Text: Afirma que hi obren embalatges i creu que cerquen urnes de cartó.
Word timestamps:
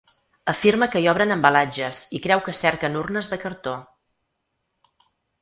Afirma 0.51 0.87
que 0.95 1.01
hi 1.03 1.09
obren 1.11 1.33
embalatges 1.35 1.99
i 2.19 2.23
creu 2.23 2.41
que 2.49 2.57
cerquen 2.61 2.99
urnes 3.03 3.31
de 3.35 3.41
cartó. 3.45 3.77